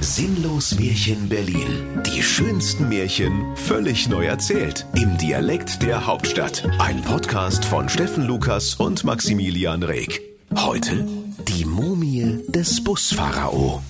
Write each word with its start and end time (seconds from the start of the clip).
Sinnlos 0.00 0.78
Märchen 0.78 1.28
Berlin. 1.28 2.02
Die 2.06 2.22
schönsten 2.22 2.88
Märchen 2.88 3.56
völlig 3.56 4.08
neu 4.08 4.26
erzählt. 4.26 4.86
Im 4.94 5.16
Dialekt 5.18 5.82
der 5.82 6.06
Hauptstadt. 6.06 6.68
Ein 6.78 7.02
Podcast 7.02 7.64
von 7.64 7.88
Steffen 7.88 8.24
Lukas 8.26 8.74
und 8.74 9.04
Maximilian 9.04 9.82
Reg. 9.82 10.20
Heute 10.54 11.06
die 11.48 11.64
Mumie 11.64 12.40
des 12.48 12.82
Buspharao. 12.82 13.82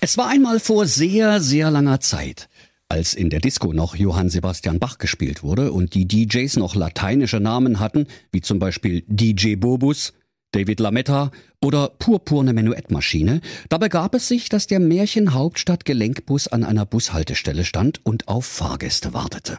Es 0.00 0.18
war 0.18 0.28
einmal 0.28 0.60
vor 0.60 0.86
sehr, 0.86 1.40
sehr 1.40 1.70
langer 1.70 2.00
Zeit. 2.00 2.48
Als 2.88 3.14
in 3.14 3.30
der 3.30 3.40
Disco 3.40 3.72
noch 3.72 3.96
Johann 3.96 4.28
Sebastian 4.28 4.78
Bach 4.78 4.98
gespielt 4.98 5.42
wurde 5.42 5.72
und 5.72 5.94
die 5.94 6.06
DJs 6.06 6.56
noch 6.58 6.74
lateinische 6.74 7.40
Namen 7.40 7.80
hatten, 7.80 8.06
wie 8.32 8.42
zum 8.42 8.58
Beispiel 8.58 9.02
DJ 9.06 9.56
Bobus, 9.56 10.12
David 10.52 10.80
Lametta 10.80 11.30
oder 11.62 11.88
Purpurne 11.88 12.52
Menuettmaschine, 12.52 13.40
da 13.68 13.78
begab 13.78 14.14
es 14.14 14.28
sich, 14.28 14.48
dass 14.48 14.66
der 14.66 14.80
Märchenhauptstadt 14.80 15.84
Gelenkbus 15.84 16.46
an 16.46 16.62
einer 16.62 16.84
Bushaltestelle 16.84 17.64
stand 17.64 18.04
und 18.04 18.28
auf 18.28 18.44
Fahrgäste 18.44 19.14
wartete. 19.14 19.58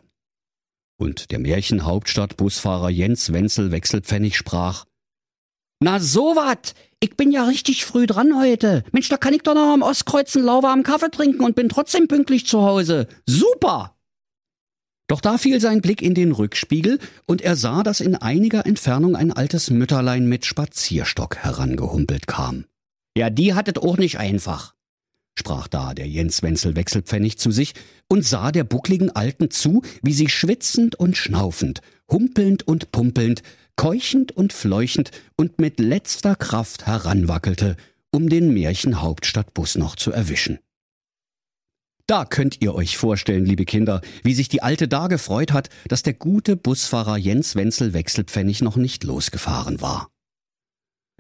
Und 0.98 1.32
der 1.32 1.40
Märchenhauptstadt 1.40 2.38
Busfahrer 2.38 2.90
Jens 2.90 3.34
Wenzel 3.34 3.72
Wechselpfennig 3.72 4.38
sprach 4.38 4.86
Na 5.80 6.00
so 6.00 6.36
wat! 6.36 6.76
Ich 7.00 7.18
bin 7.18 7.32
ja 7.34 7.44
richtig 7.44 7.84
früh 7.84 8.06
dran 8.06 8.40
heute. 8.40 8.84
Mensch, 8.94 9.10
da 9.10 9.18
kann 9.18 9.34
ich 9.34 9.42
doch 9.42 9.56
noch 9.56 9.74
am 9.74 9.82
Ostkreuzen 9.82 10.42
lauwarmen 10.42 10.84
Kaffee 10.84 11.12
trinken 11.12 11.44
und 11.44 11.56
bin 11.56 11.68
trotzdem 11.68 12.08
pünktlich 12.08 12.48
zu 12.48 12.62
Hause. 12.62 13.08
Super! 13.26 13.93
Doch 15.14 15.22
da 15.22 15.38
fiel 15.38 15.62
sein 15.62 15.82
Blick 15.82 16.02
in 16.02 16.16
den 16.16 16.32
Rückspiegel 16.32 16.98
und 17.28 17.44
er 17.44 17.56
sah, 17.56 17.84
dass 17.84 18.00
in 18.00 18.16
einiger 18.16 18.66
Entfernung 18.66 19.16
ein 19.16 19.32
altes 19.32 19.70
Mütterlein 19.70 20.26
mit 20.26 20.44
Spazierstock 20.44 21.38
herangehumpelt 21.38 22.26
kam. 22.26 22.66
Ja, 23.16 23.30
die 23.30 23.54
hattet 23.54 23.78
auch 23.78 23.98
nicht 23.98 24.18
einfach, 24.18 24.74
sprach 25.36 25.68
da 25.68 25.94
der 25.94 26.08
Jens 26.08 26.42
Wenzel 26.42 26.76
Wechselpfennig 26.76 27.38
zu 27.38 27.52
sich 27.52 27.76
und 28.08 28.26
sah 28.26 28.52
der 28.52 28.64
buckligen 28.64 29.16
Alten 29.16 29.52
zu, 29.52 29.84
wie 30.02 30.14
sie 30.14 30.30
schwitzend 30.30 30.96
und 30.96 31.16
schnaufend, 31.16 31.82
humpelnd 32.10 32.68
und 32.68 32.92
pumpelnd, 32.92 33.44
keuchend 33.76 34.32
und 34.32 34.52
fleuchend 34.52 35.12
und 35.36 35.60
mit 35.60 35.80
letzter 35.80 36.36
Kraft 36.36 36.88
heranwackelte, 36.88 37.78
um 38.10 38.30
den 38.30 38.52
Märchenhauptstadtbus 38.52 39.76
noch 39.76 39.96
zu 39.96 40.12
erwischen. 40.12 40.58
Da 42.06 42.26
könnt 42.26 42.62
ihr 42.62 42.76
euch 42.76 42.98
vorstellen, 42.98 43.46
liebe 43.46 43.64
Kinder, 43.64 44.02
wie 44.24 44.34
sich 44.34 44.50
die 44.50 44.62
Alte 44.62 44.90
da 44.90 45.08
gefreut 45.08 45.54
hat, 45.54 45.70
dass 45.88 46.04
der 46.04 46.14
gute 46.14 46.58
Busfahrer 46.58 47.18
Jens 47.18 47.56
Wenzel 47.56 47.94
Wechselpfennig 47.94 48.62
noch 48.62 48.76
nicht 48.76 49.06
losgefahren 49.06 49.80
war. 49.80 50.10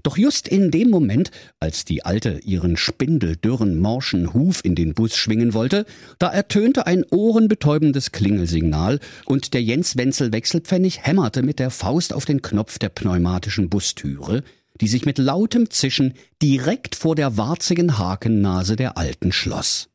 Doch 0.03 0.17
just 0.17 0.49
in 0.49 0.69
dem 0.69 0.89
Moment, 0.89 1.31
als 1.61 1.85
die 1.85 2.03
Alte 2.03 2.39
ihren 2.43 2.75
spindeldürren, 2.75 3.79
morschen 3.79 4.33
Huf 4.33 4.59
in 4.65 4.75
den 4.75 4.93
Bus 4.93 5.15
schwingen 5.15 5.53
wollte, 5.53 5.85
da 6.19 6.27
ertönte 6.27 6.85
ein 6.85 7.05
ohrenbetäubendes 7.09 8.11
Klingelsignal 8.11 8.99
und 9.23 9.53
der 9.53 9.63
Jens 9.63 9.95
Wenzel 9.95 10.33
Wechselpfennig 10.33 11.05
hämmerte 11.05 11.41
mit 11.41 11.59
der 11.59 11.71
Faust 11.71 12.11
auf 12.11 12.25
den 12.25 12.41
Knopf 12.41 12.77
der 12.77 12.89
pneumatischen 12.89 13.69
Bustüre, 13.69 14.43
die 14.81 14.89
sich 14.89 15.05
mit 15.05 15.17
lautem 15.17 15.69
Zischen 15.69 16.15
direkt 16.41 16.95
vor 16.95 17.15
der 17.15 17.37
warzigen 17.37 17.97
Hakennase 17.97 18.75
der 18.75 18.97
Alten 18.97 19.31
schloss. 19.31 19.92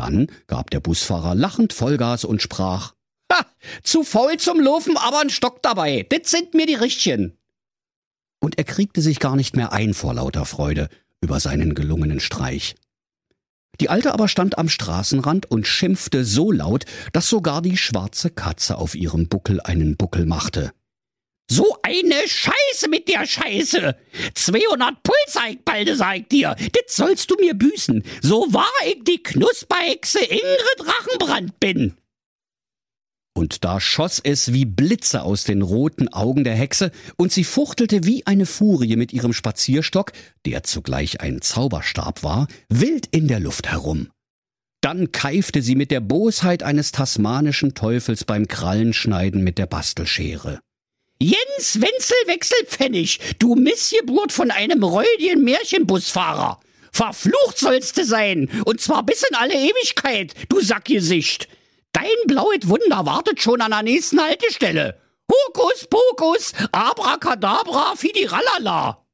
Dann 0.00 0.28
gab 0.46 0.70
der 0.70 0.80
Busfahrer 0.80 1.34
lachend 1.34 1.74
Vollgas 1.74 2.24
und 2.24 2.40
sprach, 2.40 2.94
Ha, 3.30 3.44
zu 3.82 4.02
faul 4.02 4.38
zum 4.38 4.58
Laufen, 4.58 4.96
aber 4.96 5.20
ein 5.20 5.28
Stock 5.28 5.62
dabei. 5.62 6.06
Das 6.08 6.30
sind 6.30 6.54
mir 6.54 6.64
die 6.64 6.74
Richtchen. 6.74 7.36
Und 8.40 8.56
er 8.56 8.64
kriegte 8.64 9.02
sich 9.02 9.20
gar 9.20 9.36
nicht 9.36 9.56
mehr 9.56 9.74
ein 9.74 9.92
vor 9.92 10.14
lauter 10.14 10.46
Freude 10.46 10.88
über 11.20 11.38
seinen 11.38 11.74
gelungenen 11.74 12.18
Streich. 12.18 12.76
Die 13.78 13.90
Alte 13.90 14.14
aber 14.14 14.26
stand 14.26 14.56
am 14.56 14.70
Straßenrand 14.70 15.50
und 15.50 15.66
schimpfte 15.66 16.24
so 16.24 16.50
laut, 16.50 16.86
dass 17.12 17.28
sogar 17.28 17.60
die 17.60 17.76
schwarze 17.76 18.30
Katze 18.30 18.78
auf 18.78 18.94
ihrem 18.94 19.28
Buckel 19.28 19.60
einen 19.60 19.98
Buckel 19.98 20.24
machte. 20.24 20.72
So 21.52 21.76
eine 21.82 22.28
Scheiße 22.28 22.88
mit 22.88 23.08
der 23.08 23.26
Scheiße! 23.26 23.96
200 24.34 25.02
Pulseig, 25.02 25.64
balde, 25.64 25.96
sag 25.96 26.18
ich 26.18 26.28
dir! 26.28 26.54
Das 26.72 26.94
sollst 26.94 27.28
du 27.28 27.34
mir 27.40 27.54
büßen, 27.54 28.04
so 28.22 28.46
wahr 28.52 28.70
ich 28.86 29.02
die 29.02 29.20
Knusperhexe 29.20 30.20
Ingrid 30.20 30.78
Rachenbrand 30.78 31.58
bin! 31.58 31.96
Und 33.34 33.64
da 33.64 33.80
schoss 33.80 34.20
es 34.22 34.52
wie 34.52 34.64
Blitze 34.64 35.22
aus 35.22 35.42
den 35.42 35.62
roten 35.62 36.06
Augen 36.06 36.44
der 36.44 36.54
Hexe, 36.54 36.92
und 37.16 37.32
sie 37.32 37.44
fuchtelte 37.44 38.04
wie 38.04 38.24
eine 38.28 38.46
Furie 38.46 38.94
mit 38.94 39.12
ihrem 39.12 39.32
Spazierstock, 39.32 40.12
der 40.46 40.62
zugleich 40.62 41.20
ein 41.20 41.40
Zauberstab 41.40 42.22
war, 42.22 42.46
wild 42.68 43.08
in 43.10 43.26
der 43.26 43.40
Luft 43.40 43.72
herum. 43.72 44.08
Dann 44.82 45.10
keifte 45.10 45.62
sie 45.62 45.74
mit 45.74 45.90
der 45.90 46.00
Bosheit 46.00 46.62
eines 46.62 46.92
tasmanischen 46.92 47.74
Teufels 47.74 48.24
beim 48.24 48.46
Krallenschneiden 48.46 49.42
mit 49.42 49.58
der 49.58 49.66
Bastelschere. 49.66 50.60
Jens 51.22 51.78
Wenzel 51.80 52.16
Wechselpfennig, 52.26 53.20
du 53.38 53.54
Missgeburt 53.54 54.32
von 54.32 54.50
einem 54.50 54.82
räudigen 54.82 55.44
Märchenbusfahrer. 55.44 56.60
Verflucht 56.92 57.58
sollst 57.58 57.98
du 57.98 58.06
sein, 58.06 58.48
und 58.64 58.80
zwar 58.80 59.04
bis 59.04 59.22
in 59.28 59.36
alle 59.36 59.52
Ewigkeit, 59.52 60.32
du 60.48 60.60
Sackgesicht. 60.60 61.48
Dein 61.92 62.06
blaues 62.26 62.66
Wunder 62.68 63.04
wartet 63.04 63.42
schon 63.42 63.60
an 63.60 63.70
der 63.70 63.82
nächsten 63.82 64.18
Haltestelle. 64.18 64.98
Hokus 65.30 65.86
pokus, 65.90 66.52
abracadabra, 66.72 67.96
fidiralala. 67.96 69.04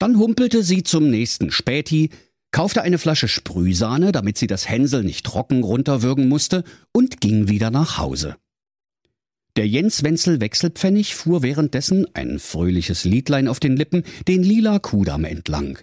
Dann 0.00 0.18
humpelte 0.18 0.64
sie 0.64 0.82
zum 0.82 1.08
nächsten 1.08 1.52
Späti, 1.52 2.10
kaufte 2.50 2.82
eine 2.82 2.98
Flasche 2.98 3.28
Sprühsahne, 3.28 4.10
damit 4.10 4.38
sie 4.38 4.48
das 4.48 4.68
Hänsel 4.68 5.04
nicht 5.04 5.24
trocken 5.24 5.62
runterwürgen 5.62 6.28
musste, 6.28 6.64
und 6.92 7.20
ging 7.20 7.48
wieder 7.48 7.70
nach 7.70 7.96
Hause. 7.96 8.36
Der 9.56 9.68
Jens 9.68 10.02
Wenzel 10.02 10.40
Wechselpfennig 10.40 11.14
fuhr 11.14 11.42
währenddessen, 11.42 12.06
ein 12.12 12.40
fröhliches 12.40 13.04
Liedlein 13.04 13.46
auf 13.46 13.60
den 13.60 13.76
Lippen, 13.76 14.02
den 14.26 14.42
lila 14.42 14.80
Kudamm 14.80 15.24
entlang. 15.24 15.78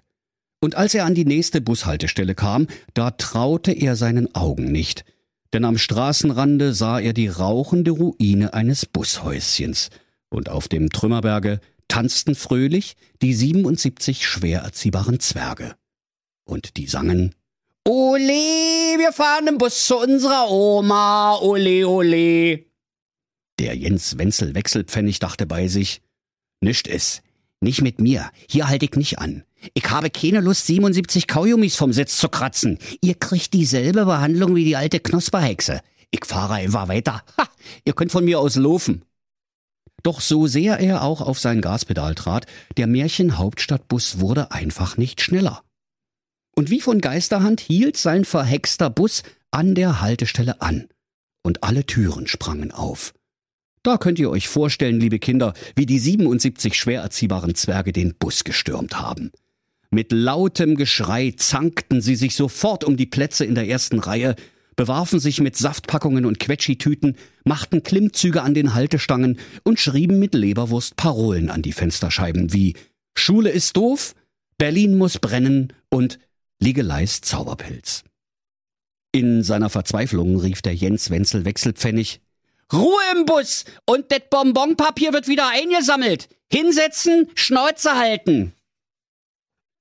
Und 0.59 0.76
als 0.76 0.94
er 0.94 1.06
an 1.06 1.16
die 1.16 1.24
nächste 1.24 1.62
Bushaltestelle 1.62 2.36
kam, 2.36 2.68
da 2.94 3.12
traute 3.12 3.72
er 3.72 3.96
seinen 3.96 4.36
Augen 4.36 4.74
nicht, 4.74 5.06
denn 5.54 5.64
am 5.64 5.78
Straßenrande 5.78 6.74
sah 6.74 7.00
er 7.00 7.14
die 7.14 7.30
rauchende 7.30 7.92
Ruine 7.92 8.54
eines 8.54 8.86
Bushäuschens, 8.86 9.90
und 10.30 10.50
auf 10.50 10.68
dem 10.68 10.90
Trümmerberge 10.90 11.62
tanzten 11.88 12.36
fröhlich 12.36 12.96
die 13.22 13.34
77 13.34 14.28
schwer 14.28 14.62
erziehbaren 14.62 15.20
Zwerge. 15.22 15.76
Und 16.44 16.76
die 16.76 16.88
sangen 16.88 17.36
Ole, 17.88 18.32
wir 18.98 19.12
fahren 19.14 19.48
im 19.48 19.58
Bus 19.58 19.88
zu 19.88 19.98
unserer 19.98 20.52
Oma, 20.52 21.40
ole, 21.42 21.88
ole. 21.88 22.71
Der 23.62 23.78
Jens 23.78 24.18
Wenzel 24.18 24.56
Wechselpfennig 24.56 25.20
dachte 25.20 25.46
bei 25.46 25.68
sich, 25.68 26.02
nischt 26.62 26.88
es, 26.88 27.22
nicht 27.60 27.84
mit 27.84 28.02
mir, 28.02 28.32
hier 28.50 28.68
halt 28.68 28.82
ich 28.82 28.96
nicht 28.96 29.20
an. 29.20 29.44
Ich 29.76 29.88
habe 29.92 30.10
keine 30.10 30.40
Lust, 30.40 30.66
77 30.66 31.28
Kaugummis 31.28 31.76
vom 31.76 31.94
Sitz 31.94 32.18
zu 32.18 32.28
kratzen. 32.28 32.80
Ihr 33.02 33.14
kriegt 33.14 33.54
dieselbe 33.54 34.06
Behandlung 34.06 34.56
wie 34.56 34.66
die 34.66 34.76
alte 34.76 35.00
Knusperhexe. 35.00 35.82
Ich 36.10 36.26
fahre 36.26 36.56
einfach 36.56 36.88
weiter. 36.88 37.22
Ha, 37.38 37.48
ihr 37.86 37.94
könnt 37.94 38.12
von 38.12 38.26
mir 38.26 38.40
aus 38.40 38.56
laufen. 38.56 39.06
Doch 40.02 40.22
so 40.22 40.48
sehr 40.48 40.80
er 40.80 41.04
auch 41.04 41.22
auf 41.22 41.38
sein 41.40 41.62
Gaspedal 41.62 42.16
trat, 42.16 42.48
der 42.78 42.88
Märchenhauptstadtbus 42.88 44.20
wurde 44.20 44.50
einfach 44.50 44.98
nicht 44.98 45.22
schneller. 45.22 45.62
Und 46.56 46.72
wie 46.72 46.82
von 46.82 47.00
Geisterhand 47.00 47.60
hielt 47.62 47.96
sein 47.96 48.26
verhexter 48.26 48.90
Bus 48.90 49.22
an 49.52 49.76
der 49.76 50.02
Haltestelle 50.02 50.64
an. 50.64 50.88
Und 51.44 51.64
alle 51.64 51.86
Türen 51.86 52.26
sprangen 52.26 52.72
auf. 52.72 53.14
Da 53.84 53.97
könnt 53.97 54.19
ihr 54.19 54.30
euch 54.30 54.47
vorstellen, 54.47 55.00
liebe 55.00 55.18
Kinder, 55.18 55.53
wie 55.75 55.86
die 55.86 55.97
77 55.97 56.75
schwer 56.75 57.02
erziehbaren 57.02 57.56
Zwerge 57.56 57.92
den 57.92 58.14
Bus 58.16 58.44
gestürmt 58.44 59.00
haben. 59.00 59.31
Mit 59.90 60.12
lautem 60.12 60.75
Geschrei 60.75 61.34
zankten 61.36 62.02
sie 62.02 62.16
sich 62.16 62.35
sofort 62.35 62.84
um 62.84 62.96
die 62.96 63.08
Plätze 63.08 63.44
in 63.44 63.56
der 63.56 63.67
ersten 63.67 64.00
Reihe, 64.00 64.35
bewarfen 64.76 65.20
sich 65.20 65.41
mit 65.41 65.58
Saftpackungen 65.58 66.26
und 66.26 66.40
Quetschitüten, 66.40 67.17
machten 67.44 67.84
Klimmzüge 67.84 68.41
an 68.41 68.53
den 68.53 68.73
Haltestangen 68.73 69.38
und 69.64 69.79
schrieben 69.79 70.20
mit 70.20 70.34
Leberwurst 70.34 70.96
Parolen 70.96 71.50
an 71.50 71.61
die 71.61 71.73
Fensterscheiben 71.73 72.53
wie 72.53 72.76
Schule 73.16 73.50
ist 73.50 73.76
doof, 73.76 74.16
Berlin 74.58 74.97
muss 74.97 75.20
brennen 75.20 75.73
und 75.90 76.20
Liegeleis 76.59 77.22
Zauberpilz. 77.22 78.03
In 79.11 79.44
seiner 79.44 79.70
Verzweiflung 79.70 80.40
rief 80.40 80.61
der 80.61 80.76
Jens 80.76 81.09
Wenzel 81.09 81.44
Wechselpfennig 81.44 82.22
Ruhe 82.73 83.02
im 83.16 83.26
Bus 83.26 83.66
und 83.85 84.12
das 84.12 84.22
Bonbonpapier 84.29 85.14
wird 85.14 85.28
wieder 85.28 85.50
eingesammelt. 85.50 86.29
Hinsetzen, 86.52 87.29
Schnauze 87.35 87.96
halten. 87.96 88.53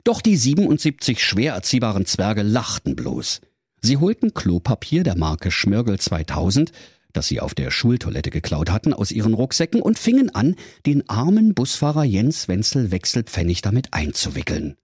Doch 0.04 0.20
die 0.20 0.37
77 0.37 1.22
schwer 1.22 1.54
erziehbaren 1.54 2.06
Zwerge 2.06 2.42
lachten 2.42 2.96
bloß. 2.96 3.40
Sie 3.82 3.96
holten 3.96 4.34
Klopapier 4.34 5.02
der 5.04 5.16
Marke 5.16 5.50
Schmörgel 5.50 5.98
2000, 5.98 6.72
das 7.12 7.28
sie 7.28 7.40
auf 7.40 7.54
der 7.54 7.70
Schultoilette 7.70 8.31
geklaut 8.31 8.70
hatten, 8.70 8.92
aus 8.92 9.10
ihren 9.10 9.34
Rucksäcken 9.34 9.82
und 9.82 9.98
fingen 9.98 10.34
an, 10.34 10.56
den 10.87 11.08
armen 11.08 11.54
Busfahrer 11.54 12.04
Jens 12.04 12.48
Wenzel 12.48 12.90
Wechselpfennig 12.90 13.62
damit 13.62 13.92
einzuwickeln. 13.92 14.76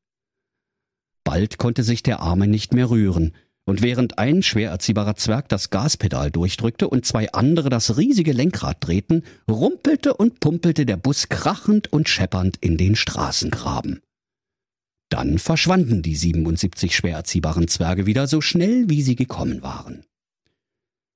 Bald 1.25 1.59
konnte 1.59 1.83
sich 1.83 2.03
der 2.03 2.21
Arme 2.21 2.47
nicht 2.47 2.73
mehr 2.73 2.91
rühren, 2.91 3.35
und 3.67 3.83
während 3.83 4.19
ein 4.19 4.43
schwer 4.43 4.71
erziehbarer 4.71 5.17
Zwerg 5.17 5.49
das 5.49 5.71
Gaspedal 5.71 6.31
durchdrückte 6.31 6.89
und 6.89 7.05
zwei 7.05 7.33
andere 7.33 7.69
das 7.69 7.99
riesige 7.99 8.33
Lenkrad 8.33 8.79
drehten, 8.81 9.25
rumpelte 9.51 10.15
und 10.15 10.41
pumpelte 10.41 10.87
der 10.87 10.97
Bus 10.97 11.29
krachend 11.29 11.93
und 11.93 12.09
scheppernd 12.09 12.57
in 12.61 12.77
den 12.77 12.97
Straßengraben. 12.97 14.01
Dann 15.09 15.39
verschwanden 15.39 16.03
die 16.03 16.17
77 16.17 16.95
schwer 16.95 17.17
erziehbaren 17.17 17.69
Zwerge 17.69 18.07
wieder 18.07 18.27
so 18.27 18.41
schnell, 18.41 18.89
wie 18.89 19.03
sie 19.03 19.17
gekommen 19.17 19.63
waren. 19.63 20.05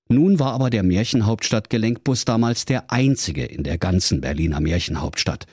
Nun 0.08 0.41
war 0.41 0.52
aber 0.52 0.70
der 0.70 0.82
Märchenhauptstadt-Gelenkbus 0.82 2.25
damals 2.25 2.64
der 2.64 2.91
einzige 2.91 3.44
in 3.44 3.62
der 3.62 3.79
ganzen 3.79 4.20
Berliner 4.20 4.61
Märchenhauptstadt. 4.61 5.47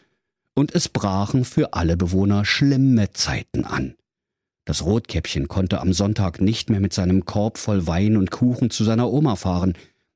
Und 0.56 0.74
es 0.74 0.90
brachen 0.90 1.46
für 1.46 1.74
alle 1.74 1.96
Bewohner 1.96 2.44
schlimme 2.44 3.12
Zeiten 3.12 3.66
an. 3.66 3.97
Das 4.68 4.84
Rotkäppchen 4.84 5.48
konnte 5.48 5.80
am 5.80 5.94
Sonntag 5.94 6.42
nicht 6.42 6.70
mehr 6.70 6.82
mit 6.82 6.94
seinem 6.94 7.26
Korb 7.26 7.58
voll 7.58 7.88
Wein 7.88 8.18
und 8.18 8.32
Kuchen 8.32 8.70
zu 8.70 8.84
seiner 8.84 9.10
Oma 9.12 9.38
fahren. 9.38 9.74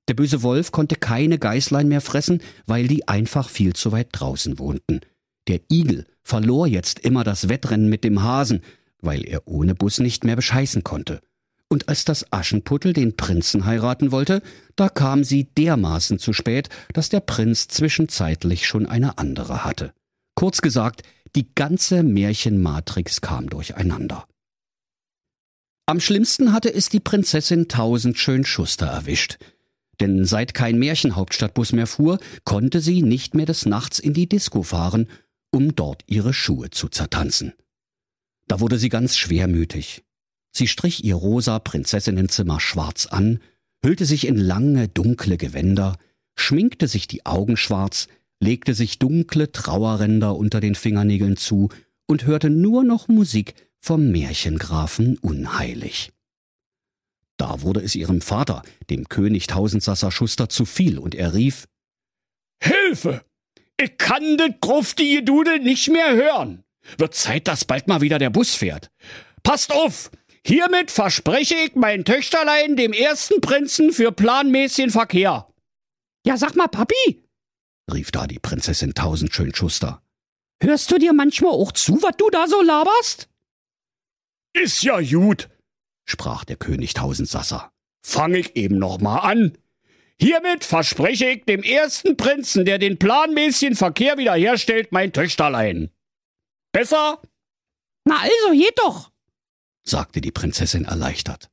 Der 0.08 0.14
böse 0.14 0.44
Wolf 0.44 0.72
konnte 0.72 0.96
keine 0.96 1.40
Geißlein 1.40 1.88
mehr 1.88 2.02
fressen, 2.02 2.42
weil 2.66 2.88
die 2.88 3.08
einfach 3.08 3.50
viel 3.50 3.74
zu 3.74 3.92
weit 3.92 4.10
draußen 4.12 4.60
wohnten. 4.60 5.00
Der 5.48 5.62
Igel 5.72 6.06
verlor 6.22 6.68
jetzt 6.68 7.00
immer 7.00 7.24
das 7.24 7.50
Wettrennen 7.50 7.90
mit 7.90 8.04
dem 8.04 8.22
Hasen, 8.22 8.62
weil 9.00 9.26
er 9.26 9.48
ohne 9.48 9.74
Bus 9.74 10.00
nicht 10.00 10.26
mehr 10.26 10.36
bescheißen 10.36 10.84
konnte 10.84 11.22
und 11.72 11.88
als 11.88 12.04
das 12.04 12.32
Aschenputtel 12.34 12.92
den 12.92 13.16
Prinzen 13.16 13.66
heiraten 13.66 14.12
wollte, 14.12 14.42
da 14.76 14.90
kam 14.90 15.24
sie 15.24 15.46
dermaßen 15.46 16.20
zu 16.20 16.34
spät, 16.34 16.68
dass 16.94 17.08
der 17.08 17.22
Prinz 17.22 17.70
zwischenzeitlich 17.70 18.68
schon 18.68 18.86
eine 18.86 19.18
andere 19.18 19.64
hatte. 19.64 19.94
Kurz 20.36 20.62
gesagt, 20.62 21.04
die 21.34 21.56
ganze 21.56 22.04
Märchenmatrix 22.04 23.22
kam 23.22 23.50
durcheinander. 23.50 24.26
Am 25.92 26.00
schlimmsten 26.00 26.54
hatte 26.54 26.74
es 26.74 26.88
die 26.88 27.02
Prinzessin 27.02 27.68
Tausendschön 27.68 28.46
Schuster 28.46 28.86
erwischt. 28.86 29.40
Denn 30.00 30.24
seit 30.24 30.54
kein 30.54 30.80
Märchenhauptstadtbus 30.80 31.74
mehr 31.74 31.86
fuhr, 31.86 32.18
konnte 32.46 32.80
sie 32.80 33.02
nicht 33.02 33.36
mehr 33.36 33.46
des 33.46 33.66
Nachts 33.66 34.00
in 34.00 34.14
die 34.14 34.30
Disco 34.30 34.64
fahren, 34.64 35.10
um 35.52 35.76
dort 35.76 36.04
ihre 36.08 36.34
Schuhe 36.34 36.70
zu 36.70 36.88
zertanzen. 36.88 37.52
Da 38.48 38.62
wurde 38.62 38.80
sie 38.80 38.88
ganz 38.88 39.18
schwermütig. 39.18 40.06
Sie 40.54 40.70
strich 40.70 41.04
ihr 41.04 41.16
rosa 41.16 41.60
Prinzessinnenzimmer 41.60 42.62
schwarz 42.62 43.08
an, 43.08 43.42
hüllte 43.84 44.06
sich 44.06 44.26
in 44.26 44.38
lange, 44.38 44.88
dunkle 44.88 45.36
Gewänder, 45.36 45.98
schminkte 46.38 46.88
sich 46.88 47.10
die 47.10 47.26
Augen 47.26 47.58
schwarz, 47.58 48.08
legte 48.40 48.76
sich 48.76 48.98
dunkle 48.98 49.52
Trauerränder 49.52 50.38
unter 50.38 50.62
den 50.62 50.76
Fingernägeln 50.76 51.36
zu 51.36 51.68
und 52.08 52.26
hörte 52.26 52.50
nur 52.50 52.86
noch 52.86 53.10
Musik 53.10 53.56
vom 53.82 54.12
Märchengrafen 54.12 55.18
Unheilig. 55.18 56.12
Da 57.38 57.62
wurde 57.62 57.82
es 57.82 57.96
ihrem 57.96 58.22
Vater, 58.22 58.62
dem 58.90 59.10
König 59.10 59.48
Tausendsasser 59.48 60.12
Schuster, 60.12 60.48
zu 60.48 60.66
viel 60.66 61.00
und 61.00 61.16
er 61.16 61.34
rief 61.34 61.68
Hilfe! 62.62 63.26
Ich 63.78 63.98
kann 63.98 64.38
das 64.38 64.52
gruftige 64.62 65.24
Dudel 65.24 65.60
nicht 65.60 65.90
mehr 65.90 66.14
hören. 66.14 66.64
Wird 67.00 67.16
Zeit, 67.16 67.48
dass 67.48 67.66
bald 67.66 67.88
mal 67.88 68.02
wieder 68.02 68.20
der 68.20 68.30
Bus 68.30 68.54
fährt. 68.54 68.92
Passt 69.42 69.74
auf! 69.74 70.12
Hiermit 70.46 70.92
verspreche 70.92 71.56
ich 71.56 71.76
mein 71.76 72.06
Töchterlein 72.06 72.76
dem 72.76 72.94
ersten 72.94 73.42
Prinzen 73.42 73.92
für 73.92 74.12
planmäßigen 74.12 74.92
Verkehr. 74.92 75.48
Ja, 76.26 76.38
sag 76.38 76.56
mal, 76.56 76.68
Papi, 76.68 77.24
rief 77.92 78.12
da 78.12 78.28
die 78.28 78.40
Prinzessin 78.40 78.94
Tausendschön 78.94 79.54
Schuster. 79.54 80.02
Hörst 80.62 80.92
du 80.92 80.98
dir 81.00 81.14
manchmal 81.14 81.52
auch 81.52 81.72
zu, 81.72 82.02
was 82.04 82.16
du 82.18 82.30
da 82.30 82.48
so 82.48 82.62
laberst? 82.62 83.31
Ist 84.54 84.84
ja 84.84 85.00
gut, 85.02 85.50
sprach 86.06 86.46
der 86.46 86.58
König 86.58 86.94
Tausendsasser. 86.94 87.72
Fang 88.04 88.34
ich 88.34 88.56
eben 88.56 88.78
noch 88.78 89.00
mal 89.00 89.20
an. 89.20 89.58
Hiermit 90.20 90.64
verspreche 90.64 91.30
ich 91.30 91.46
dem 91.46 91.64
ersten 91.64 92.18
Prinzen, 92.18 92.66
der 92.66 92.78
den 92.78 93.00
planmäßigen 93.00 93.76
Verkehr 93.76 94.18
wiederherstellt, 94.18 94.92
mein 94.92 95.14
Töchterlein. 95.14 95.90
Besser? 96.72 97.22
Na 98.06 98.18
also, 98.18 98.52
geht 98.52 98.78
doch, 98.78 99.12
sagte 99.84 100.22
die 100.22 100.32
Prinzessin 100.32 100.86
erleichtert. 100.86 101.50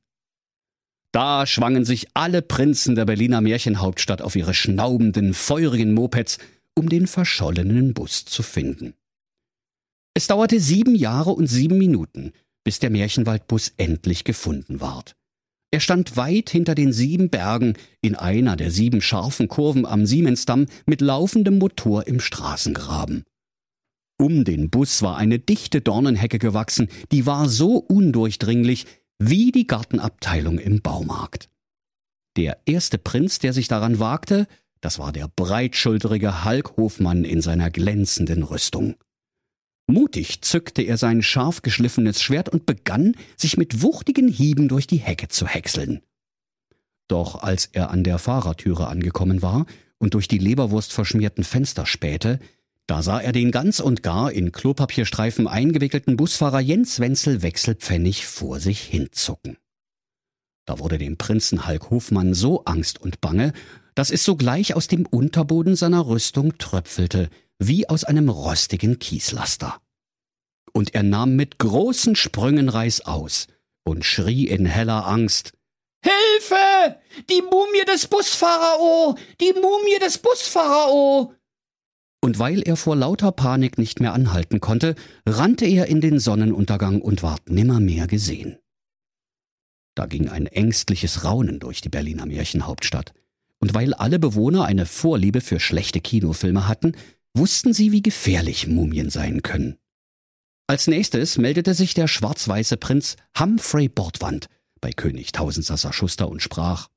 Da 1.11 1.47
schwangen 1.47 1.85
sich 1.85 2.07
alle 2.13 2.41
Prinzen 2.41 2.95
der 2.95 3.05
Berliner 3.05 3.41
Märchenhauptstadt 3.41 4.21
auf 4.21 4.35
ihre 4.35 4.53
schnaubenden, 4.53 5.33
feurigen 5.33 5.93
Mopeds, 5.93 6.37
um 6.75 6.89
den 6.89 7.07
verschollenen 7.07 7.93
Bus 7.93 8.25
zu 8.25 8.43
finden. 8.43 8.93
Es 10.13 10.27
dauerte 10.27 10.59
sieben 10.59 10.95
Jahre 10.95 11.31
und 11.31 11.47
sieben 11.47 11.77
Minuten, 11.77 12.33
bis 12.63 12.79
der 12.79 12.89
Märchenwaldbus 12.89 13.73
endlich 13.77 14.23
gefunden 14.23 14.81
ward. 14.81 15.15
Er 15.71 15.79
stand 15.79 16.17
weit 16.17 16.49
hinter 16.49 16.73
den 16.73 16.91
sieben 16.91 17.29
Bergen 17.29 17.73
in 18.01 18.15
einer 18.15 18.55
der 18.55 18.71
sieben 18.71 19.01
scharfen 19.01 19.47
Kurven 19.47 19.85
am 19.85 20.05
Siemensdamm 20.05 20.65
mit 20.85 21.01
laufendem 21.01 21.59
Motor 21.59 22.07
im 22.07 22.19
Straßengraben. 22.19 23.23
Um 24.19 24.43
den 24.43 24.69
Bus 24.69 25.01
war 25.01 25.15
eine 25.15 25.39
dichte 25.39 25.79
Dornenhecke 25.79 26.39
gewachsen, 26.39 26.89
die 27.11 27.25
war 27.25 27.47
so 27.47 27.77
undurchdringlich 27.77 28.85
wie 29.19 29.51
die 29.51 29.67
Gartenabteilung 29.67 30.59
im 30.59 30.81
Baumarkt. 30.81 31.49
Der 32.35 32.59
erste 32.65 32.97
Prinz, 32.97 33.39
der 33.39 33.53
sich 33.53 33.67
daran 33.67 33.99
wagte, 33.99 34.47
das 34.81 34.97
war 34.97 35.11
der 35.11 35.27
breitschulterige 35.27 36.45
Hulk 36.45 36.77
Hofmann 36.77 37.25
in 37.25 37.41
seiner 37.41 37.69
glänzenden 37.69 38.43
Rüstung. 38.43 38.95
Mutig 39.89 40.41
zückte 40.43 40.83
er 40.83 40.97
sein 40.97 41.23
scharf 41.23 41.63
geschliffenes 41.63 42.21
Schwert 42.21 42.47
und 42.47 42.65
begann, 42.67 43.15
sich 43.35 43.57
mit 43.57 43.81
wuchtigen 43.81 44.27
Hieben 44.27 44.67
durch 44.67 44.85
die 44.85 44.97
Hecke 44.97 45.29
zu 45.29 45.47
häckseln. 45.47 46.01
Doch 47.07 47.41
als 47.41 47.65
er 47.73 47.89
an 47.89 48.03
der 48.03 48.19
Fahrertüre 48.19 48.87
angekommen 48.87 49.41
war 49.41 49.65
und 49.97 50.13
durch 50.13 50.27
die 50.27 50.37
Leberwurst 50.37 50.93
verschmierten 50.93 51.43
Fenster 51.43 51.87
spähte, 51.87 52.39
da 52.85 53.01
sah 53.01 53.19
er 53.19 53.31
den 53.31 53.51
ganz 53.51 53.79
und 53.79 54.03
gar 54.03 54.31
in 54.31 54.51
Klopapierstreifen 54.51 55.47
eingewickelten 55.47 56.17
Busfahrer 56.17 56.59
Jens 56.59 56.99
Wenzel 56.99 57.41
Wechselpfennig 57.41 58.27
vor 58.27 58.59
sich 58.59 58.81
hinzucken. 58.81 59.57
Da 60.65 60.77
wurde 60.77 60.99
dem 60.99 61.17
Prinzen 61.17 61.67
Hulk 61.67 61.89
Hofmann 61.89 62.35
so 62.35 62.63
Angst 62.65 63.01
und 63.01 63.21
Bange, 63.21 63.53
dass 63.95 64.11
es 64.11 64.23
sogleich 64.23 64.75
aus 64.75 64.87
dem 64.87 65.07
Unterboden 65.07 65.75
seiner 65.75 66.05
Rüstung 66.05 66.59
tröpfelte, 66.59 67.29
wie 67.59 67.87
aus 67.87 68.03
einem 68.03 68.29
rostigen 68.29 68.99
Kieslaster. 68.99 69.79
Und 70.73 70.95
er 70.95 71.03
nahm 71.03 71.35
mit 71.35 71.59
großen 71.59 72.15
Sprüngen 72.15 72.69
Reiß 72.69 73.01
aus 73.01 73.47
und 73.83 74.05
schrie 74.05 74.47
in 74.47 74.65
heller 74.65 75.05
Angst 75.05 75.53
Hilfe! 76.01 76.95
Die 77.29 77.41
Mumie 77.41 77.85
des 77.85 78.07
Buspharao! 78.07 79.17
Die 79.41 79.53
Mumie 79.53 79.99
des 80.01 80.17
Buspharao! 80.17 81.33
Und 82.21 82.39
weil 82.39 82.61
er 82.61 82.77
vor 82.77 82.95
lauter 82.95 83.31
Panik 83.31 83.77
nicht 83.77 83.99
mehr 83.99 84.13
anhalten 84.13 84.59
konnte, 84.59 84.95
rannte 85.25 85.65
er 85.65 85.87
in 85.87 86.01
den 86.01 86.19
Sonnenuntergang 86.19 87.01
und 87.01 87.23
ward 87.23 87.49
nimmermehr 87.49 88.07
gesehen. 88.07 88.57
Da 89.95 90.05
ging 90.05 90.29
ein 90.29 90.45
ängstliches 90.45 91.25
Raunen 91.25 91.59
durch 91.59 91.81
die 91.81 91.89
Berliner 91.89 92.25
Märchenhauptstadt. 92.25 93.13
Und 93.59 93.73
weil 93.73 93.93
alle 93.93 94.19
Bewohner 94.19 94.63
eine 94.63 94.85
Vorliebe 94.85 95.41
für 95.41 95.59
schlechte 95.59 95.99
Kinofilme 95.99 96.69
hatten, 96.69 96.93
wussten 97.33 97.73
sie, 97.73 97.91
wie 97.91 98.01
gefährlich 98.01 98.67
Mumien 98.67 99.09
sein 99.09 99.41
können. 99.41 99.77
Als 100.67 100.87
nächstes 100.87 101.37
meldete 101.37 101.73
sich 101.73 101.93
der 101.93 102.07
schwarz-weiße 102.07 102.77
Prinz 102.77 103.15
Humphrey 103.37 103.89
Bordwand 103.89 104.47
bei 104.81 104.91
König 104.91 105.31
Tausendsasser 105.31 105.93
Schuster 105.93 106.29
und 106.29 106.41
sprach 106.41 106.89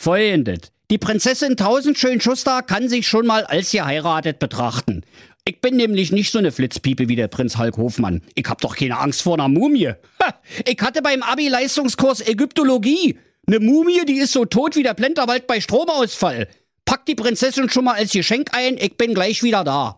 Folgendes. 0.00 0.72
Die 0.90 0.98
Prinzessin 0.98 1.56
Tausendschön 1.56 2.20
Schuster 2.20 2.62
kann 2.62 2.88
sich 2.88 3.06
schon 3.06 3.26
mal 3.26 3.44
als 3.44 3.70
geheiratet 3.70 4.38
betrachten. 4.38 5.02
Ich 5.44 5.60
bin 5.60 5.76
nämlich 5.76 6.12
nicht 6.12 6.30
so 6.32 6.38
eine 6.38 6.52
Flitzpiepe 6.52 7.08
wie 7.08 7.16
der 7.16 7.28
Prinz 7.28 7.56
Hulk 7.58 7.76
Hofmann. 7.76 8.22
Ich 8.34 8.46
hab 8.46 8.60
doch 8.60 8.76
keine 8.76 8.98
Angst 8.98 9.22
vor 9.22 9.34
einer 9.34 9.48
Mumie. 9.48 9.92
Ha, 10.22 10.34
ich 10.66 10.80
hatte 10.80 11.02
beim 11.02 11.22
Abi-Leistungskurs 11.22 12.26
Ägyptologie. 12.26 13.18
Eine 13.46 13.60
Mumie, 13.60 14.04
die 14.06 14.18
ist 14.18 14.32
so 14.32 14.44
tot 14.44 14.76
wie 14.76 14.82
der 14.82 14.94
Plenterwald 14.94 15.46
bei 15.46 15.60
Stromausfall. 15.60 16.48
Pack 16.90 17.06
die 17.06 17.14
Prinzessin 17.14 17.68
schon 17.68 17.84
mal 17.84 17.94
als 17.94 18.10
Geschenk 18.10 18.48
ein, 18.50 18.76
ich 18.76 18.96
bin 18.96 19.14
gleich 19.14 19.44
wieder 19.44 19.62
da. 19.62 19.96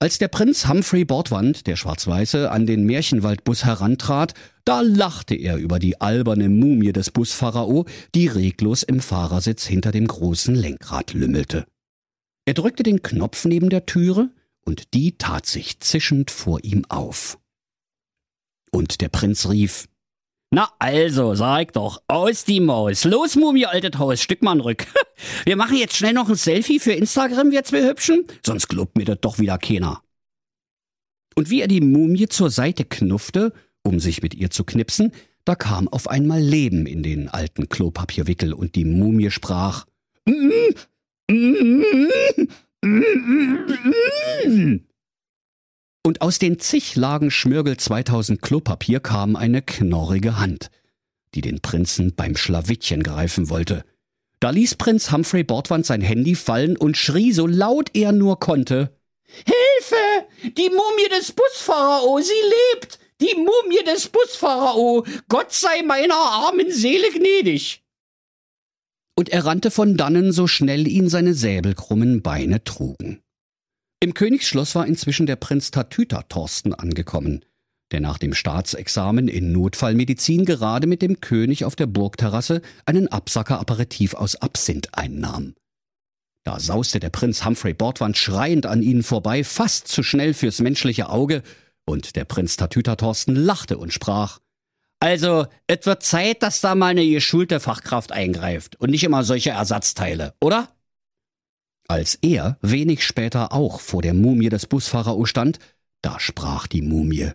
Als 0.00 0.18
der 0.18 0.26
Prinz 0.26 0.66
Humphrey 0.66 1.04
Bordwand, 1.04 1.68
der 1.68 1.76
Schwarz-Weiße, 1.76 2.50
an 2.50 2.66
den 2.66 2.82
Märchenwaldbus 2.86 3.64
herantrat, 3.64 4.34
da 4.64 4.80
lachte 4.80 5.36
er 5.36 5.56
über 5.56 5.78
die 5.78 6.00
alberne 6.00 6.48
Mumie 6.48 6.92
des 6.92 7.12
Buspharao, 7.12 7.86
die 8.16 8.26
reglos 8.26 8.82
im 8.82 8.98
Fahrersitz 8.98 9.64
hinter 9.64 9.92
dem 9.92 10.08
großen 10.08 10.56
Lenkrad 10.56 11.12
lümmelte. 11.12 11.66
Er 12.44 12.54
drückte 12.54 12.82
den 12.82 13.02
Knopf 13.02 13.44
neben 13.44 13.70
der 13.70 13.86
Türe, 13.86 14.30
und 14.64 14.92
die 14.92 15.18
tat 15.18 15.46
sich 15.46 15.78
zischend 15.78 16.32
vor 16.32 16.64
ihm 16.64 16.84
auf. 16.88 17.38
Und 18.72 19.00
der 19.02 19.08
Prinz 19.08 19.48
rief 19.48 19.86
Na 20.50 20.70
also, 20.78 21.34
sag 21.34 21.74
doch, 21.74 22.02
aus 22.08 22.44
die 22.44 22.60
Maus. 22.60 23.04
Los, 23.04 23.36
Mumie, 23.36 23.66
altes 23.66 23.98
Haus, 23.98 24.22
Stück 24.22 24.42
mal 24.42 24.58
rück. 24.60 24.86
Wir 25.44 25.56
machen 25.56 25.76
jetzt 25.76 25.96
schnell 25.96 26.14
noch 26.14 26.28
ein 26.28 26.36
Selfie 26.36 26.78
für 26.78 26.92
Instagram, 26.92 27.50
wir 27.50 27.64
zwei 27.64 27.82
Hübschen, 27.82 28.24
sonst 28.46 28.68
glaubt 28.68 28.96
mir 28.96 29.04
das 29.04 29.18
doch 29.20 29.38
wieder 29.40 29.58
keiner. 29.58 30.00
Und 31.34 31.50
wie 31.50 31.60
er 31.60 31.68
die 31.68 31.80
Mumie 31.80 32.28
zur 32.28 32.50
Seite 32.50 32.84
knuffte, 32.84 33.52
um 33.82 33.98
sich 34.00 34.22
mit 34.22 34.34
ihr 34.34 34.50
zu 34.50 34.64
knipsen, 34.64 35.12
da 35.44 35.54
kam 35.54 35.88
auf 35.88 36.08
einmal 36.08 36.40
Leben 36.40 36.86
in 36.86 37.02
den 37.02 37.28
alten 37.28 37.68
Klopapierwickel 37.68 38.52
und 38.52 38.74
die 38.74 38.84
Mumie 38.84 39.30
sprach. 39.30 39.86
Und 46.08 46.22
aus 46.22 46.38
den 46.38 46.58
zig 46.58 46.96
Lagen 46.96 47.30
Schmörgel 47.30 47.76
2000 47.76 48.40
Klopapier 48.40 48.98
kam 48.98 49.36
eine 49.36 49.60
knorrige 49.60 50.38
Hand, 50.38 50.70
die 51.34 51.42
den 51.42 51.60
Prinzen 51.60 52.14
beim 52.16 52.34
Schlawittchen 52.34 53.02
greifen 53.02 53.50
wollte. 53.50 53.84
Da 54.40 54.48
ließ 54.48 54.76
Prinz 54.76 55.12
Humphrey 55.12 55.44
Bordwand 55.44 55.84
sein 55.84 56.00
Handy 56.00 56.34
fallen 56.34 56.78
und 56.78 56.96
schrie 56.96 57.32
so 57.32 57.46
laut 57.46 57.90
er 57.92 58.12
nur 58.12 58.40
konnte. 58.40 58.96
Hilfe! 59.44 60.54
Die 60.56 60.70
Mumie 60.70 61.10
des 61.14 61.32
Buspharao, 61.32 62.20
sie 62.20 62.32
lebt! 62.72 62.98
Die 63.20 63.34
Mumie 63.34 63.84
des 63.84 64.08
Buspharao! 64.08 65.04
Gott 65.28 65.52
sei 65.52 65.82
meiner 65.82 66.14
armen 66.14 66.72
Seele 66.72 67.10
gnädig! 67.10 67.82
Und 69.14 69.28
er 69.28 69.44
rannte 69.44 69.70
von 69.70 69.98
dannen, 69.98 70.32
so 70.32 70.46
schnell 70.46 70.88
ihn 70.88 71.10
seine 71.10 71.34
säbelkrummen 71.34 72.22
Beine 72.22 72.64
trugen. 72.64 73.20
Im 74.00 74.14
Königsschloss 74.14 74.74
war 74.74 74.86
inzwischen 74.86 75.26
der 75.26 75.36
Prinz 75.36 75.70
Tatüta 75.70 76.22
Thorsten 76.22 76.72
angekommen 76.74 77.44
der 77.90 78.00
nach 78.00 78.18
dem 78.18 78.34
Staatsexamen 78.34 79.28
in 79.28 79.52
Notfallmedizin 79.52 80.44
gerade 80.44 80.86
mit 80.86 81.02
dem 81.02 81.20
König 81.20 81.64
auf 81.64 81.76
der 81.76 81.86
Burgterrasse 81.86 82.60
einen 82.86 83.08
Absacker-Aperitif 83.08 84.14
aus 84.14 84.36
Absinth 84.36 84.88
einnahm. 84.92 85.54
Da 86.44 86.60
sauste 86.60 87.00
der 87.00 87.10
Prinz 87.10 87.44
Humphrey 87.44 87.74
Bordwand 87.74 88.16
schreiend 88.16 88.66
an 88.66 88.82
ihnen 88.82 89.02
vorbei, 89.02 89.44
fast 89.44 89.88
zu 89.88 90.02
schnell 90.02 90.34
fürs 90.34 90.60
menschliche 90.60 91.08
Auge, 91.08 91.42
und 91.84 92.16
der 92.16 92.26
Prinz 92.26 92.56
Tatüter 92.58 92.98
Thorsten 92.98 93.34
lachte 93.34 93.78
und 93.78 93.92
sprach, 93.92 94.40
also, 95.00 95.46
es 95.68 95.86
wird 95.86 96.02
Zeit, 96.02 96.42
dass 96.42 96.60
da 96.60 96.74
mal 96.74 96.88
eine 96.88 97.08
geschulte 97.08 97.60
Fachkraft 97.60 98.10
eingreift 98.10 98.76
und 98.80 98.90
nicht 98.90 99.04
immer 99.04 99.22
solche 99.22 99.50
Ersatzteile, 99.50 100.34
oder? 100.40 100.68
Als 101.88 102.16
er 102.20 102.58
wenig 102.60 103.04
später 103.04 103.52
auch 103.52 103.80
vor 103.80 104.02
der 104.02 104.12
Mumie 104.12 104.50
des 104.50 104.66
Buspharao 104.66 105.24
stand, 105.24 105.58
da 106.02 106.20
sprach 106.20 106.66
die 106.66 106.82
Mumie. 106.82 107.32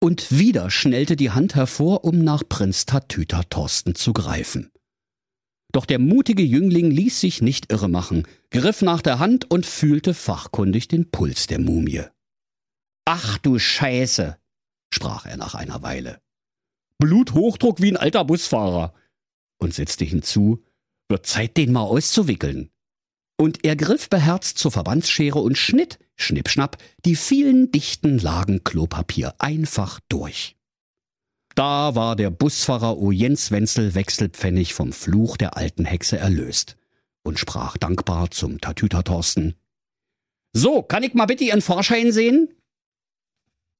Und 0.00 0.38
wieder 0.38 0.70
schnellte 0.70 1.16
die 1.16 1.30
Hand 1.30 1.54
hervor, 1.54 2.04
um 2.04 2.18
nach 2.18 2.42
Prinz 2.48 2.86
Tatüta 2.86 3.42
Thorsten 3.44 3.94
zu 3.94 4.14
greifen. 4.14 4.70
Doch 5.72 5.84
der 5.84 5.98
mutige 5.98 6.42
Jüngling 6.42 6.90
ließ 6.90 7.20
sich 7.20 7.42
nicht 7.42 7.70
irre 7.70 7.88
machen, 7.88 8.26
griff 8.50 8.80
nach 8.80 9.02
der 9.02 9.18
Hand 9.18 9.50
und 9.50 9.66
fühlte 9.66 10.14
fachkundig 10.14 10.88
den 10.88 11.10
Puls 11.10 11.46
der 11.46 11.58
Mumie. 11.58 12.04
Ach 13.04 13.36
du 13.38 13.58
Scheiße, 13.58 14.38
sprach 14.90 15.26
er 15.26 15.36
nach 15.36 15.54
einer 15.54 15.82
Weile. 15.82 16.20
Bluthochdruck 16.98 17.80
wie 17.80 17.90
ein 17.90 17.96
alter 17.96 18.24
Busfahrer. 18.24 18.94
Und 19.58 19.74
setzte 19.74 20.04
hinzu, 20.04 20.62
wird 21.08 21.26
Zeit, 21.26 21.56
den 21.56 21.72
mal 21.72 21.82
auszuwickeln. 21.82 22.70
Und 23.38 23.64
er 23.64 23.76
griff 23.76 24.08
beherzt 24.08 24.58
zur 24.58 24.72
Verbandsschere 24.72 25.38
und 25.38 25.58
schnitt, 25.58 25.98
schnippschnapp, 26.16 26.78
die 27.04 27.16
vielen 27.16 27.70
dichten 27.70 28.18
Lagen 28.18 28.64
Klopapier 28.64 29.34
einfach 29.38 30.00
durch. 30.08 30.56
Da 31.54 31.94
war 31.94 32.16
der 32.16 32.30
Busfahrer 32.30 32.98
O 32.98 33.12
Jens 33.12 33.50
Wenzel 33.50 33.94
Wechselpfennig 33.94 34.74
vom 34.74 34.92
Fluch 34.92 35.36
der 35.36 35.56
alten 35.56 35.84
Hexe 35.84 36.18
erlöst 36.18 36.76
und 37.22 37.38
sprach 37.38 37.76
dankbar 37.76 38.30
zum 38.30 38.60
Tatüter 38.60 39.04
Thorsten. 39.04 39.54
So, 40.52 40.82
kann 40.82 41.02
ich 41.02 41.14
mal 41.14 41.26
bitte 41.26 41.44
Ihren 41.44 41.62
Fahrschein 41.62 42.12
sehen? 42.12 42.48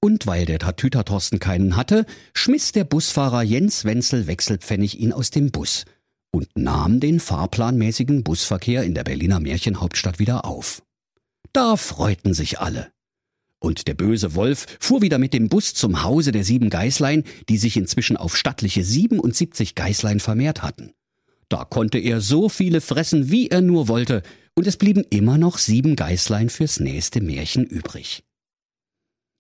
Und 0.07 0.29
weil 0.29 0.47
der 0.47 0.61
Tatüter 0.61 1.05
Thorsten 1.05 1.41
keinen 1.41 1.75
hatte, 1.75 2.07
schmiss 2.33 2.71
der 2.71 2.85
Busfahrer 2.85 3.43
Jens 3.43 3.85
Wenzel 3.85 4.29
Wechselpfennig 4.29 5.01
ihn 5.01 5.13
aus 5.13 5.33
dem 5.33 5.51
Bus 5.51 5.85
und 6.31 6.47
nahm 6.55 7.01
den 7.01 7.19
fahrplanmäßigen 7.19 8.23
Busverkehr 8.23 8.85
in 8.85 8.95
der 8.95 9.03
Berliner 9.03 9.41
Märchenhauptstadt 9.41 10.21
wieder 10.21 10.45
auf. 10.45 10.85
Da 11.53 11.77
freuten 11.77 12.35
sich 12.35 12.61
alle. 12.61 12.93
Und 13.59 13.89
der 13.89 13.95
böse 13.95 14.37
Wolf 14.37 14.67
fuhr 14.79 15.03
wieder 15.03 15.19
mit 15.19 15.35
dem 15.35 15.49
Bus 15.49 15.75
zum 15.75 16.05
Hause 16.05 16.31
der 16.31 16.45
sieben 16.45 16.71
Geißlein, 16.71 17.25
die 17.49 17.59
sich 17.59 17.77
inzwischen 17.77 18.17
auf 18.17 18.37
stattliche 18.37 18.85
77 18.85 19.75
Geißlein 19.75 20.21
vermehrt 20.21 20.63
hatten. 20.63 20.93
Da 21.49 21.65
konnte 21.65 21.99
er 21.99 22.21
so 22.21 22.49
viele 22.49 22.81
fressen, 22.81 23.33
wie 23.33 23.49
er 23.49 23.61
nur 23.61 23.89
wollte, 23.89 24.23
und 24.55 24.69
es 24.69 24.77
blieben 24.77 25.03
immer 25.11 25.37
noch 25.37 25.59
sieben 25.59 25.97
Geißlein 25.97 26.49
fürs 26.49 26.79
nächste 26.79 27.21
Märchen 27.21 27.65
übrig. 27.65 28.23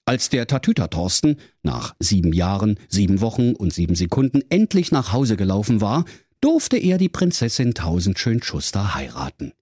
Als 0.08 0.28
der 0.28 0.46
Tatüter 0.46 0.88
Thorsten 0.88 1.36
nach 1.64 1.96
sieben 1.98 2.32
Jahren, 2.32 2.78
sieben 2.88 3.20
Wochen 3.20 3.56
und 3.56 3.72
sieben 3.72 3.96
Sekunden 3.96 4.40
endlich 4.50 4.92
nach 4.92 5.12
Hause 5.12 5.36
gelaufen 5.36 5.80
war, 5.80 6.04
durfte 6.40 6.76
er 6.76 6.96
die 6.96 7.08
Prinzessin 7.08 7.75
Tausendschön 7.75 8.40
Schuster 8.40 8.94
heiraten. 8.94 9.52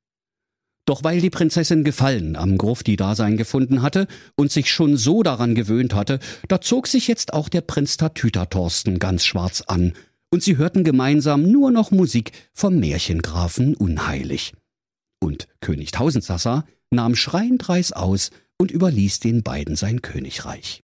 Doch 0.85 1.03
weil 1.03 1.23
die 1.23 1.31
Prinzessin 1.31 1.83
Gefallen 1.83 2.37
am 2.37 2.59
Grufti-Dasein 2.59 3.39
gefunden 3.39 3.81
hatte 3.81 4.07
und 4.37 4.53
sich 4.53 4.71
schon 4.71 4.99
so 4.99 5.23
daran 5.23 5.55
gewöhnt 5.55 5.95
hatte, 5.95 6.19
da 6.49 6.61
zog 6.61 6.89
sich 6.89 7.09
jetzt 7.09 7.33
auch 7.33 7.49
der 7.49 7.63
Prinz 7.63 7.97
Tatüter 7.97 8.51
Thorsten 8.51 8.99
ganz 8.99 9.25
schwarz 9.25 9.63
an, 9.63 9.95
und 10.31 10.43
sie 10.43 10.59
hörten 10.59 10.85
gemeinsam 10.85 11.51
nur 11.51 11.71
noch 11.71 11.91
Musik 11.91 12.33
vom 12.53 12.81
Märchengrafen 12.81 13.75
Unheilig. 13.77 14.53
Und 15.21 15.49
König 15.61 15.93
Tausendsassa 15.93 16.67
nahm 16.91 17.15
schreiend 17.15 17.67
Reis 17.69 17.93
aus 17.93 18.31
und 18.61 18.71
überließ 18.71 19.21
den 19.21 19.43
beiden 19.43 19.77
sein 19.77 20.03
Königreich. 20.03 20.85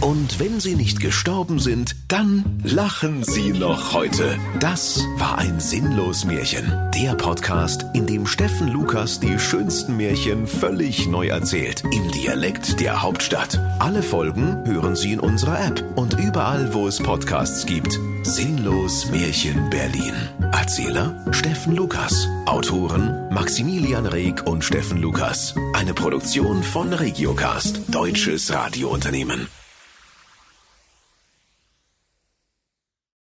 Und 0.00 0.40
wenn 0.40 0.60
sie 0.60 0.76
nicht 0.76 1.00
gestorben 1.00 1.58
sind, 1.58 1.96
dann 2.08 2.62
lachen 2.62 3.22
sie 3.22 3.50
noch 3.50 3.92
heute. 3.92 4.38
Das 4.60 5.00
war 5.18 5.38
ein 5.38 5.60
sinnlos 5.60 6.24
Märchen. 6.24 6.72
Der 6.94 7.14
Podcast, 7.14 7.84
in 7.94 8.06
dem 8.06 8.26
Steffen 8.26 8.68
Lukas 8.68 9.20
die 9.20 9.38
schönsten 9.38 9.96
Märchen 9.96 10.46
völlig 10.46 11.06
neu 11.06 11.28
erzählt. 11.28 11.82
Im 11.92 12.10
Dialekt 12.12 12.80
der 12.80 13.02
Hauptstadt. 13.02 13.58
Alle 13.78 14.02
Folgen 14.02 14.64
hören 14.66 14.96
Sie 14.96 15.12
in 15.12 15.20
unserer 15.20 15.66
App 15.66 15.84
und 15.96 16.18
überall, 16.18 16.72
wo 16.72 16.86
es 16.86 16.98
Podcasts 16.98 17.66
gibt. 17.66 17.98
Sinnlos 18.26 19.10
Märchen 19.10 19.68
Berlin. 19.68 20.14
Erzähler 20.50 21.14
Steffen 21.30 21.76
Lukas. 21.76 22.26
Autoren 22.46 23.28
Maximilian 23.28 24.06
Reg 24.06 24.46
und 24.46 24.64
Steffen 24.64 25.02
Lukas. 25.02 25.54
Eine 25.74 25.92
Produktion 25.92 26.62
von 26.62 26.94
Regiocast, 26.94 27.82
deutsches 27.88 28.50
Radiounternehmen. 28.50 29.46